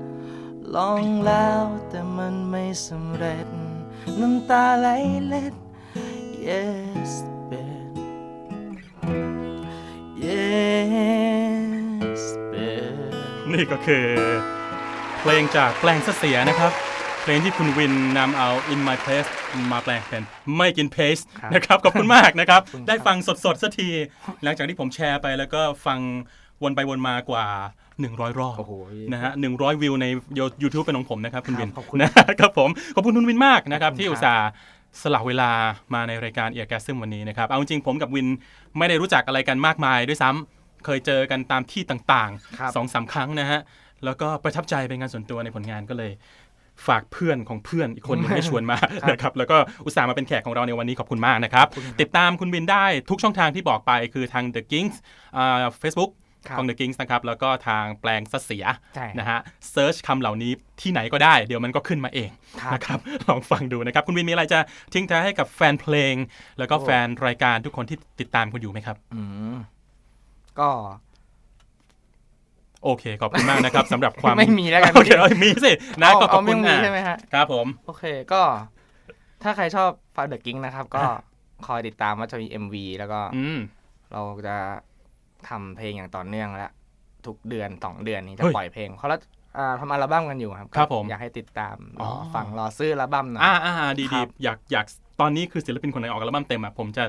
[0.75, 3.47] ลองแล้วแต่มันไม่สำเร็จ
[4.21, 4.89] น้ำตาไหล
[5.27, 5.55] เล็ด
[6.49, 7.13] yes
[7.51, 7.99] babe
[10.25, 13.15] yes babe
[13.53, 14.09] นี่ก็คือ
[15.29, 16.73] เพลงจากแปลงเสียนะครับ
[17.23, 19.29] เพลงที่คุณวินนำเอา In My Place
[19.73, 20.23] มาแปลงเป็น
[20.57, 23.89] ไม่กินเพสครับนะครับ ขอบคุณมากนะครับขอบคุณครับ ได้ฟังสดๆสักที
[24.43, 25.99] หลังจากที่ผมแชร์ไปแล้วก็ฟัง
[26.63, 27.47] วนไปวนมากว่า
[27.95, 28.73] 100 รอบโอ้โห
[29.13, 30.07] นะฮะ100วิวใน
[30.63, 34.49] YouTube เป็นของผมนะครับ คุณวินขอบคุณนะครับผม ขอบคุณคุณวินมากนะครับขอบคุณที่ครับอุตส่าห์
[35.03, 35.51] สละเวลา
[35.95, 38.27] มาในรายการเอียร์แกซึมวันนี้นะครับ เอาจริงๆผมกับวิน
[38.79, 43.61] ไม่ได้รู้จักอะไรกันมากมายด้วยซ้ำเคยเจอกันตามที่ต่างครับๆสองสามครั้งนะฮะ
[44.05, 46.13] แล้วก็ประทับใจเป็นงานส่วนตัวในผลงานก็เลย
[46.87, 48.79] ฝากเพื่อนของเพื่อนอีกคนหนึ่งให้ชวนมา
[49.11, 51.67] นะครับแล้วก็อุตส่าห์มาเป็นแขกของเราในวันนี้ขอบคุณมากนะครับ
[52.01, 54.97] ติดตามคุณวินได้ทุกช่องทางที่บอกไปคือทาง The Ginkz
[55.81, 56.13] เฟซบุ๊ก
[56.49, 59.39] ครับของ The Ginkz นะครับ แล้วก็ทางแปลงซะเสียใช่นะฮะ
[59.71, 62.31] search คำเหล่านี้ที่ไหนก็ได้ เดี๋ยวมันก็ขึ้นมาเอง
[62.61, 64.59] ครับนะครับลองฟังดูนะครับ คุณวินมีอะไรจะ
[64.95, 66.15] ทิ้งท้ายให้กับแฟนเพลง
[66.59, 69.23] แล้วก็โอ้แฟนรายการทุกคนที่ติดตามคุณอยู่ไหมครับอื
[69.55, 69.57] ม
[70.61, 70.71] ก็
[72.87, 75.73] โอเค ขอบคุณมากนะครับสำหรับความไม่มีแล้วกันโอเคเอ้ยมีสิ
[76.03, 78.43] นะก็เอาขอบเอาคุไม่ณมีอะใช่ไหมฮะครับผมโอเคก็
[79.43, 81.05] ถ้าใครชอบฟาเดอร์กิ้งนะครับ ก็
[81.67, 83.59] คอยติดตามว่าจะมี MV แล้วก็อืม
[84.13, 84.57] เราจะ
[85.49, 86.69] ทำเพลงอย่างต่อเนื่องและ
[87.27, 89.19] ทุกเดือนสองเดือนนี้จะเฮ้ยปล่อยเพลงเขาละ
[89.57, 94.87] อ่าทำอัลบั้มกันอยู่ครับครับผมอยากให้ติดตามรอ๋ออฟังรอซื้ออัลบั้มหน่อยอ่าอ่าดีครัดีบอยากอยาก
[95.21, 97.05] ตอนนี้คือศิลปินคนไหนออกอัลบั้มเต็มอะผมจะ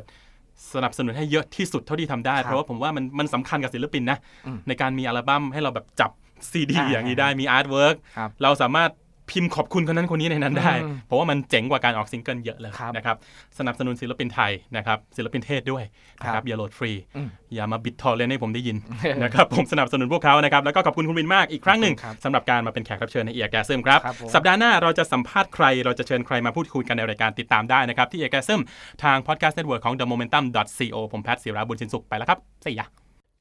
[0.74, 4.18] สนับสนุนให้เยอะที่สุดเท่าที่ทำได้ครับเพราะว่าผมว่ามันมันสำคัญกับศิลปินนะ
[4.48, 6.12] อืมในการมีอัลบั้มให้เราแบบจับ
[6.52, 8.92] ซีดีอ่าอย่างนี้ได้มี artwork ครับเราสามารถ
[9.32, 13.16] พิมพ์ขอบคุณคนนั้นคนนี้ในนั้นได้อืมเพราะว่ามันเจ๋งกว่าการออกซิงเกิลเยอะเลยครับนะครับ
[13.60, 15.84] สนับสนุนศิลปินไทยนะครับศิลปินเทศด้วย
[16.24, 18.78] นะครับครับอย่าโหลดฟรีอืมอย่ามา BitTorrent ให้ผมได้ยิน
[19.24, 28.62] นะครับผมสนับสนุนพวกเขานะครับแล้วก็ขอบคุณคุณวินมากอีกครั้งหนึ่งขอบคุณครับสำหรับการมาเป็นแขกรับเชิญใน Eargasm ครับครับผมสัปดาห์หน้าเราจะสัมภาษณ์ใคร เราจะเชิญใครมาพูดคุยกันในรายการติดตามได้นะครับที่ Eargasm
[29.04, 30.44] ทาง podcast network ของ the momentum
[30.78, 33.07] co ผมแพทย์ศิราบุญชินสุขไปแล้วครับสวัสดี